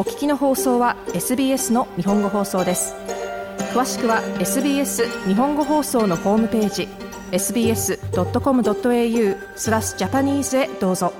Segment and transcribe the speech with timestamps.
[0.00, 2.94] お聞きの放送は SBS の日本語放送です
[3.74, 6.88] 詳しくは SBS 日本語放送のホームページ
[7.32, 7.98] sbs.com.au
[9.56, 11.12] スラスジャパニーズへどうぞ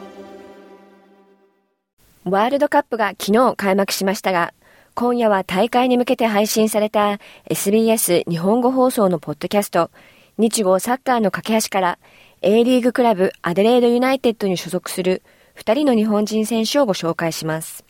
[2.25, 4.55] ワールドカップが昨日開幕しましたが
[4.95, 7.19] 今夜は大会に向けて配信された
[7.51, 9.91] SBS 日本語放送のポッドキャスト
[10.39, 11.99] 日豪サッカーの架け橋から
[12.41, 15.23] A リーグクラブアデレードユナイテッドに所属する
[15.59, 17.90] 2人の日本人選手をご紹介します。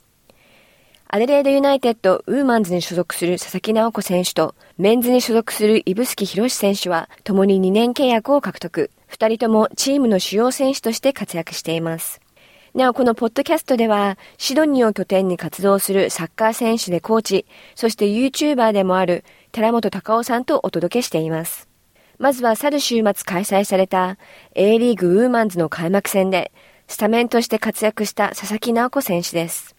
[1.12, 8.92] アデレードユナイテッドウーマンズに所属する佐々木直子選手とメンズに所属する指宿博選手は共に2年契約を獲得。
[9.10, 12.20] 2人ともチームの主要選手として活躍しています。
[12.76, 21.68] なお、このポッドキャストでは、シドニーを拠点に活動するサッカー選手でコーチ、そして YouTuber でもある寺本隆夫さんとお届けしています。
[22.18, 24.16] まずは去る週末開催された
[24.54, 26.52] A リーグウーマンズの開幕戦で、
[26.86, 29.74] スタメンとして活躍した佐々木直子選手です。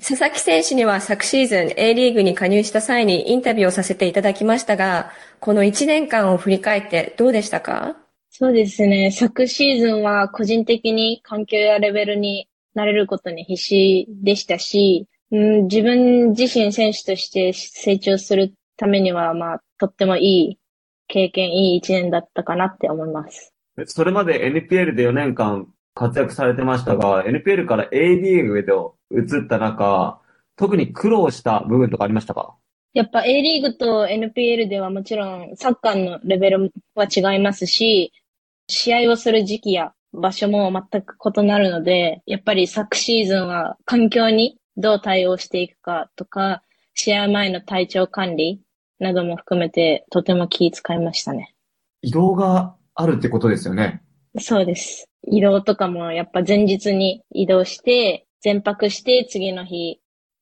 [0.00, 7.96] 佐々木選手には昨シーズン A リーグに加入した際にインタビューをさせていただきましたが、この1年間を振り返ってどうでしたか？
[8.30, 9.10] そうですね。
[9.10, 20.58] 昨シーズンは個人的に環境やレベルになれることに必死でしたし、うん、自分自身選手として成長するためには、まあ、とってもいい
[21.08, 23.52] 経験、いい一年だったかなって思います。
[23.84, 30.20] それまで NPL で4年間活躍されてましたが、NPL から A リーグへと移った中、
[30.56, 32.54] 特に苦労した部分とかありましたか？
[32.94, 38.12] やっぱ A リーグと NPL ではもちろんサッカーのレベルは違いますし、
[38.66, 46.62] 試合をする時期や場所も全く異なるので、やっぱり昨シーズンは環境にどう対応していくかとか、
[46.94, 48.60] 試合前の体調管理
[48.98, 51.54] なども含めてとても気遣いましたね。
[52.02, 54.02] 移動があるってことですよね。
[54.38, 55.06] そうです。
[55.26, 60.00] 移動とかもやっぱ前日に移動して、全泊して次の日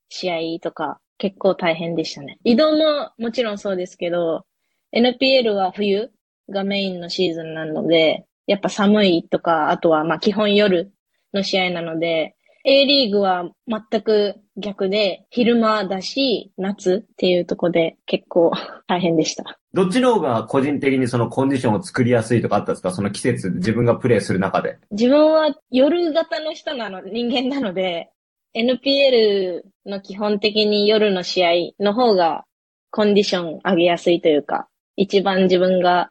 [0.08, 2.38] 試合とか結構大変でしたね。
[2.44, 4.46] 移動ももちろんそうですけど、
[4.92, 6.10] NPL は冬
[6.48, 10.90] がメインのシーズンなので、やっぱ寒いとか、あとはまあ基本夜
[11.32, 12.34] の試合なので、
[12.64, 18.52] A リーグは全く逆で、昼間だし、夏っていうとこで結構
[18.86, 19.58] 大変でした。
[19.72, 22.90] どっちの方が個人的にそのコンディションを作りやすいとかあったんですか？
[22.90, 24.78] その季節、自分がプレイする中で。
[24.90, 28.10] 自分は夜型の人なの、人間なので、
[28.54, 32.44] NPL の基本的に夜の試合の方が
[32.90, 36.10] コンディション上げやすいというか、一番自分が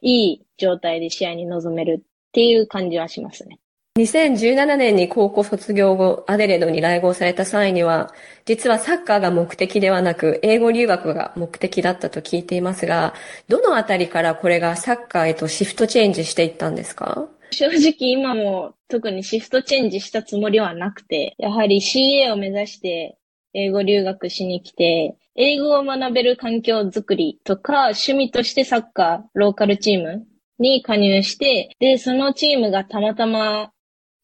[0.00, 3.58] いい状態で試合に臨めるっていう感じはしますね。
[3.96, 8.12] 2017年に高校卒業後、アデレードに来合された際には、
[8.44, 13.14] 実はサッカーが目的ではなく、英語留学が目的だったと聞いていますが、
[13.46, 17.28] どのあたりからこれがサッカーへとシフトチェンジしていったんですか？
[17.52, 23.16] 正直今も特にシフトチェンジしたつもりはなくて、やはり CA を目指して
[23.52, 30.26] 英語留学しに来て、英語を学べる環境づくりとか、趣味としてサッカー、ローカルチーム
[30.58, 33.70] に加入して、で、そのチームがたまたま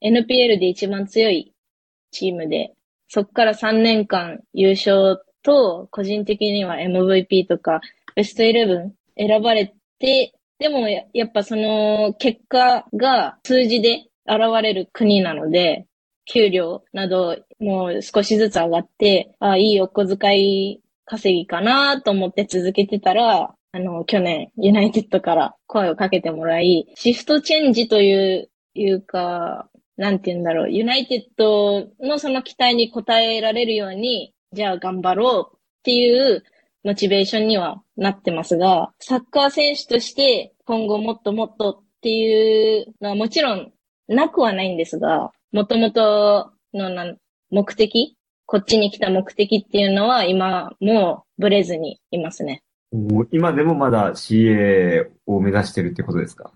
[0.02, 1.54] NPL で一番強い
[2.10, 2.74] チームで、
[3.08, 7.80] そこから3年間優勝と、個人的には MVP とか、
[8.14, 15.86] ベスト11選ばれて、でもやっぱその結果が数字で現れる国なので、
[16.26, 29.69] 給料などもう少しずつ上がって、あいいお小遣い稼ぎかなと思って続けてたら、あの、去年、ユナイテッドから声をかけてもらい、シフトチェンジという、いうか、
[30.00, 36.42] なんて言うんだろう、ユナイテッドのその期待に応えられるように、じゃあ頑張ろうっていう
[36.82, 43.72] モチベーションにはなってますが、サッカー選手として今後もっともっとっていうのはもちろん
[44.08, 47.16] なくはないんですが、もともとの
[47.50, 52.62] 目的、こっちに来た目的っていうのは今もブレずにいますね。
[53.32, 56.50] 今でもまだ CA を目指してるってことですか？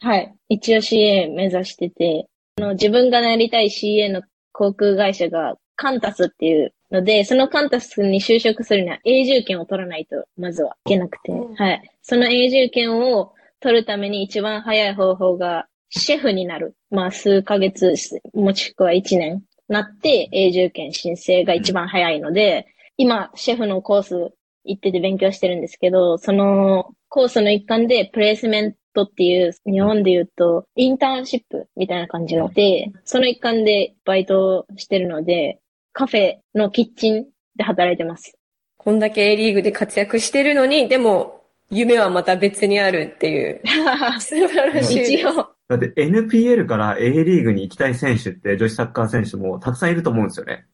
[0.00, 0.34] はい。
[0.48, 4.22] 一応 CA 目指してて、あの、自分がなりたい CA の
[4.52, 11.90] 航空会社がカンタスっていうので、そのカンタスに就職するには永住権を取らないと、まずはいけなくて、はい。
[12.02, 16.74] その永住権を取るために一番早い方法が、シェフになる。
[16.90, 17.94] まあ、数ヶ月、
[18.34, 22.66] もしくは一年なって永住権申請が一番早いので、
[22.96, 24.32] 今、シェフのコース
[24.64, 35.60] 行ってて勉強してるんですけど、そのコースの一環でプレイスメントっていう、日本で言うと、インターンシップみたいな感じので、その一環でバイトしてるので、
[35.92, 37.26] カフェのキッチン
[37.56, 38.36] で働いてます。
[38.76, 43.60] こんだけ A リーグで活躍してるのに、でも、夢はまた別にあるっていう。
[44.20, 45.14] 素晴らしい。
[45.14, 45.48] 一応。
[45.68, 50.66] だって NPL から A リーグに行きたい選手って女子サッカー選手もたくさんいると思うんですよね。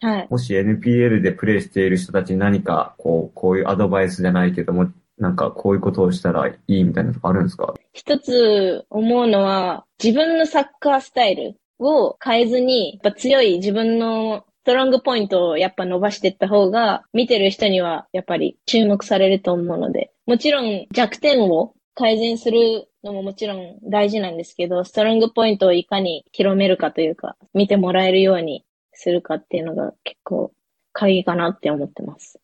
[0.00, 0.26] はい。
[0.28, 7.74] もし NPL でプレイしている人たちに何か、こう、こういうアドバイスじゃないけども、なんかこういうことをしたらいいみたいなとこあるんですか？
[7.92, 30.52] 一つ思うのは、自分のサッカースタイルを変えずに、やっぱ強い自分のストロングポイントをやっぱ伸ばしていった方が、見てる人にはやっぱり注目されると思うので、もちろん弱点を改善するのももちろん大事なんですけど、ストロングポイントをいかに広めるかというか、見てもらえるようにするかっていうのが結構
[30.92, 32.40] 鍵かなって思ってます。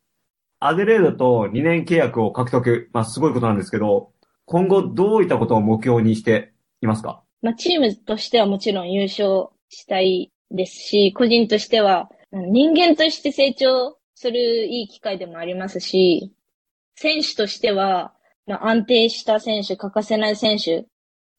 [0.62, 4.12] アデレードと2年契約を獲得、まあすごいことなんですけど、
[4.44, 6.52] 今後どういったことを目標にして
[6.82, 7.22] いますか？
[7.40, 16.34] まあ、チームとしてはもちろん優勝したいですし、個人としては人間として成長するいい機会でもありますし、
[16.94, 18.12] 選手としては、
[18.46, 20.84] まあ、安定した選手、欠かせない選手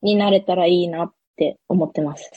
[0.02, 2.32] になれたらいいなって思ってます。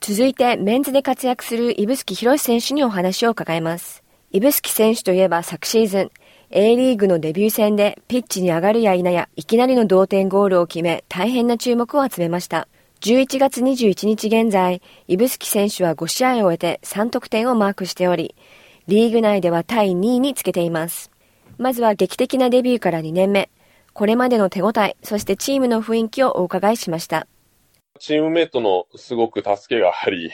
[0.00, 4.01] 続いて、メンズで活躍する指宿博選手にお話を伺います。
[4.32, 6.10] 指宿選手といえば昨シーズン、
[6.48, 12.66] A リーグのデビュー戦でピッチに上がるや否や、いきなりの同点ゴールを決め、大変な注目を集めました。
[13.02, 18.34] 11月21日現在、指宿選手は5試合を終えて3得点をマークしており、
[18.86, 21.10] リーグ内ではタイ2位につけています。
[21.58, 23.50] まずは劇的なデビューから2年目、
[23.92, 27.26] これまでの手応え、そしてチームの雰囲気をお伺いしました。
[27.98, 30.30] チームメイトのすごく助けがあり、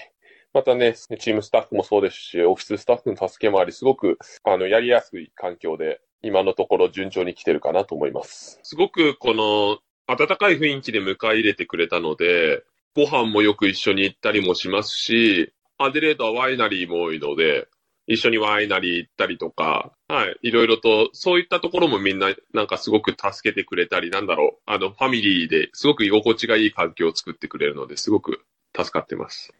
[0.55, 8.59] またね、チームスタッフもそうですし、オフィススタッフの助けもあり、すごく、あの、やりやすい環境で、今のところ順調に来てるかなと思います。
[8.63, 12.65] すごく、この、温かい雰囲気で迎え入れてくれたので、
[12.97, 17.69] ご飯もよく一緒に行ったりもしますし、アデレードはワイナリーも多いので、
[18.09, 28.41] 一緒にワイナリー行ったりとか、はい、いろいろと、そういったところもみんな、なんかすごく助けてくれたり、なんだろう、あの、ファミリーですごく居心地がいい環境を作ってくれるので、すごく
[28.75, 29.53] 助かってます。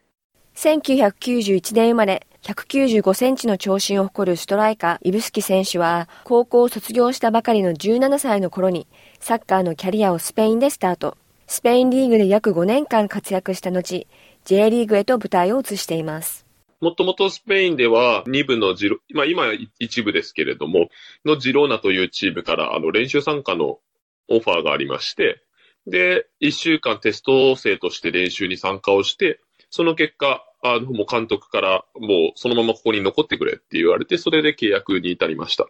[0.59, 8.85] 1991年生まれ、195センチの長身を誇るストライカー、イブスキ選手は、高校を卒業したばかりの17歳の頃に、
[9.21, 11.17] サッカーのキャリアをスペインでスタート。
[11.47, 14.05] スペインリーグで約5年間活躍した後、
[14.43, 16.45] J リーグへと舞台を移しています。
[16.81, 19.45] もともとスペインでは2部のジロ、まあ今
[19.79, 20.89] 一部ですけれども、
[21.23, 23.79] のジローナというチームからあの練習参加の
[24.27, 25.41] オファーがありまして、
[25.87, 29.39] で、1週間テスト生として練習に参加をして、
[29.69, 35.67] その結果、あの、もう監督からもうそのままここに残ってくれって言われて、それで契約に至りました。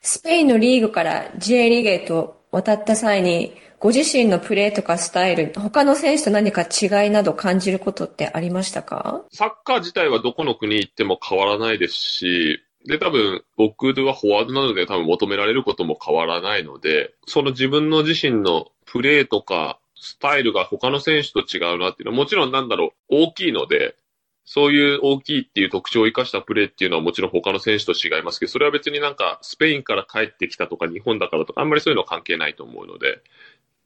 [0.00, 9.24] スペインのリーグから J リーグへと渡った際に、ご自身のプレーとかスタイル、他の選手と何か違いなど感じることってありましたか？
[9.32, 23.94] サッカー自体はどこの国行っても変わらないですし、で、多分、僕はフォワードなので多分求められることも変わらないので、その自分の自身のプレーとかスタイルが他の選手と違うなっていうのはもちろんなんだろう、大きいので、
[24.44, 33.20] そういう大きいっていう特徴を生かしたプレーっていうのはもちろん他の選手と違いますけど、それは別になんかスペインから帰ってきたとか日本だからとかあんまりそういうのは関係ないと思うので、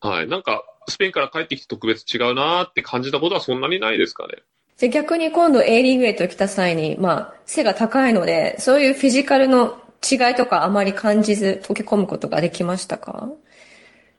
[0.01, 0.29] はい。
[0.29, 4.35] なんか、スペインから帰ってきて特別違うなーって感じたことはそんなにないですかね。
[4.79, 13.31] で逆に今度 A リーグへと来た際に、まあ、背が高いので、そういうフィジカルの違いとかあまり感じず溶け込むことができましたか？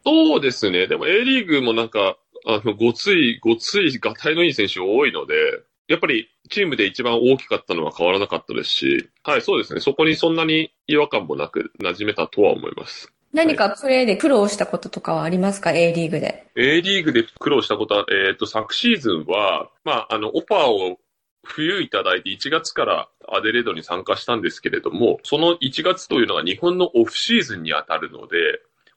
[0.03, 0.87] そうですね。
[0.87, 5.35] でも A リーグもなんか、あの、ごつい、ごつい、がたいのいい選手多いので、
[5.87, 9.79] やっぱりチームで一番大きかったのは変わらなかったですし、はい、そうですね。
[9.79, 13.11] そこにそんなに違和感もなく馴染めたとは思います。
[13.33, 16.47] 何かプレーで苦労したこととかはありますか ?A リーグで。
[16.55, 20.99] A リーグで苦労したことは、えっ、と、昨シーズンは、まあ、あの、オファーを
[21.43, 28.37] 冬いただいて1月からアデレードに参加したんですけれども、その1月というのが日本のオフシーズンに当たるので、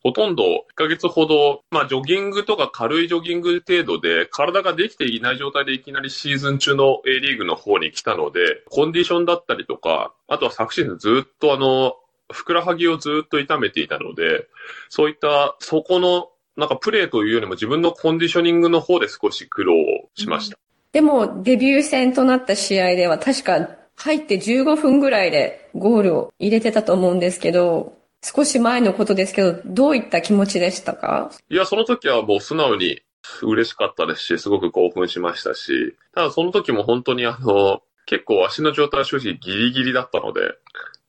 [0.02, 8.40] ほとんど1ヶ月ほど、まあ、ジョギングとか軽いジョギング程度で、体ができていない状態でいきなりシーズン中の A リーグの方に来たので、
[8.71, 11.97] コンディションだったりとか、あとは昨シーズンずっとあの、
[12.33, 14.47] ふくらはぎをずっと痛めていたので、
[14.88, 19.75] そういった、そこの、なんかプレーというよりも自分のコンディショニングの方で少し苦労
[20.14, 20.59] しました。
[20.92, 31.31] でも、デビュー戦となった試合では確か入って15分ぐらいでゴールを入れてたと思うんですけど、少し前のことですけど、どういった気持ちでしたか？
[31.49, 33.00] いや、その時はもう素直に
[33.43, 40.41] 嬉しかったですし、すごく興奮しましたし、ただその時も本当にあの、結構足の状態は正直ギリギリだったので、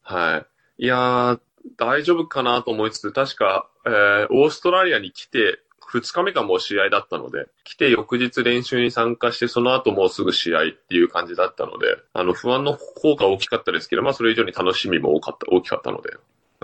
[0.03, 0.45] は
[0.79, 0.83] い。
[0.83, 1.39] いやー、
[1.77, 5.59] 大丈夫かなと思いつつ、確か、えー、オーストラリアに来て、
[5.91, 16.11] 2日目がもう試合だったので、来て翌日練習に参加して、その後もうすぐ試合っていう感じだったので、あの、不安の方が大きかったですけど、まあそれ以上に楽しみも多かった、大きかったので、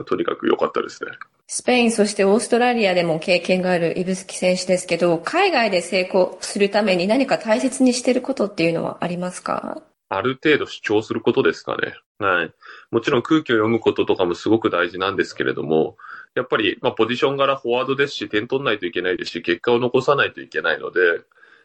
[0.05, 1.11] とにかく良かったですね。
[1.47, 9.81] スペイン、そしてオーストラリアでも経験があるイブスキ選手ですけど、海外で成功するために何か大切にしてることっていうのはありますか？
[10.09, 11.93] ある程度主張することですかね。
[12.19, 12.53] はい。
[12.91, 15.97] もちろん空気を読むこととかもすごく大事なんですけれども、
[16.33, 20.99] やっぱり、まあ、ポジション柄フォワードですし、点取んないといけないですし、結果を残さないといけないので、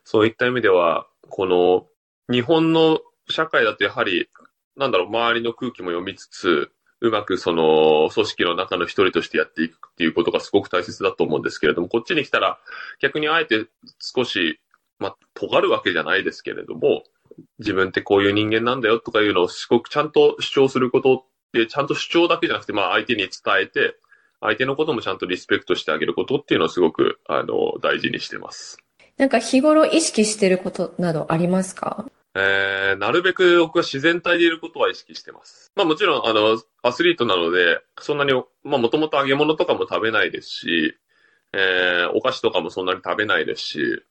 [0.05, 1.87] そういった意味では、この、
[2.33, 4.29] 日本の社会だとやはり、
[4.77, 12.59] なんだろう、周りの空気も読みつつ、うまくその組織の中の一人としてやっていくっていうことがすごく大切だと思うんですけれども、こっちに来たら
[13.01, 13.67] 逆にあえて
[13.99, 14.61] 少し、
[15.01, 17.03] まあ、尖るわけじゃないですけれども、
[17.59, 23.31] 自分ってこういう人間なんだよとかいうのをすごくちゃんと主張することって、ちゃんと主張だけじゃなくて、まあ相手に伝
[23.63, 23.97] えて、
[24.41, 28.79] 相手のこともちゃんとリスペクトしてあげることっていうのをすごく、あの、大事にしてます。
[29.17, 32.07] なんか日頃意識してることなどありますか？
[32.35, 35.71] えー、なるべく僕は自然体でいることは意識してます。
[35.77, 38.33] まあもちろん、あの、アスリートなので、そんなに、
[38.65, 40.97] まあもともと揚げ物とかも食べないですし、
[41.53, 44.03] えー、お菓子とかもそんなに食べないですし、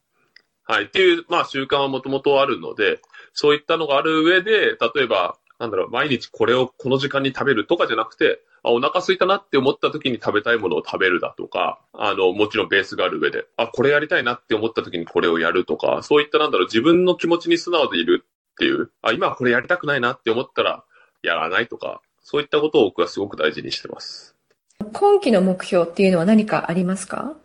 [0.64, 3.02] はい、っていう、まあ習慣はもともとあるので、
[3.34, 20.84] そういったのがある上で、例えば、なんだろう、毎日これをこの時間に食べるとかじゃなくて、あ、お腹空いたなって思った時に食べたいものを食べるだとか、あの、もちろんベースがある上で、あ、これやりたいなって思った時にこれをやるとか、そういったなんだろう、自分の気持ちに素直でいるっていう、あ、今はこれやりたくないなって思ったら、
[21.24, 24.36] やらないとか、そういったことを僕はすごく大事にしてます。
[24.94, 27.36] 今期の目標っていうのは何かありますか？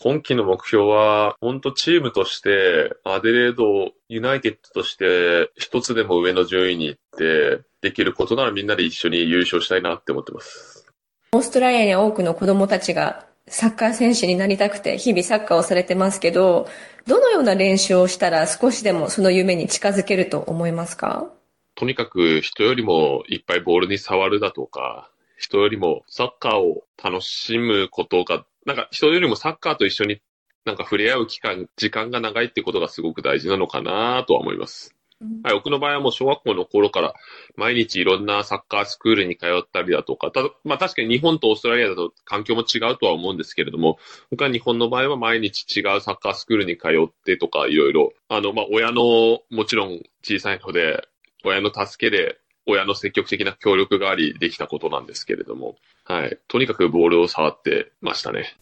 [0.00, 10.86] 今期の目標は、本当チームとして、アデレードユナイテッドとして、一つでも上の順位に行って、できることならみんなで一緒に優勝したいなって思ってます。
[11.32, 16.68] オーストラリアに多くの子供たちがサッカー選手になりたくて日々サッカーをされてますけど、
[17.06, 21.30] どのような練習をしたら少しでもその夢に近づけると思いますか？
[21.74, 30.20] とにかく人よりもいっぱいボールに触るだとか、人よりもサッカーを楽しむことがなんか人よりもサッカーと一緒に
[30.64, 34.94] なんか触れ合う期間、時間が長いってことがすごく大事なのかなとは思います。
[35.42, 37.14] はい、僕の場合はもう小学校の頃から
[37.56, 43.98] 毎日いろんなサッカースクールに通ったりだとか、たまあ確かに日本とオーストラリアだと環境も違うとは思うんですけれども、
[44.30, 51.08] 僕は日本の場合は毎日違うサッカースクールに通ってとかいろいろ、あの、まあ親のもちろん小さいので、
[51.44, 56.38] 親の助けで親の積極的な協力がありできたことなんですけれども、はい。
[56.48, 58.56] とにかくボールを触ってましたね。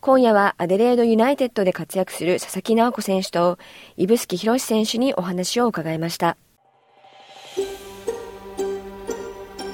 [0.00, 3.58] 今夜はアデレードユナイテッドで活躍する佐々木直子選手と
[3.96, 6.36] 指宿博選手にお話を伺いました。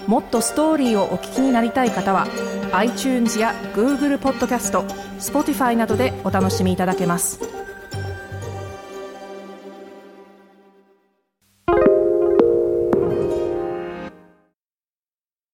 [0.07, 2.27] もっとストーリーをお聞きになりたい方は
[2.73, 4.83] iTunes や Google ポッドキャスト
[5.19, 7.64] Spotify などでお楽しみいただけます。